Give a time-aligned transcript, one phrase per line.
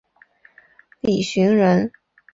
[1.01, 1.91] 李绚人。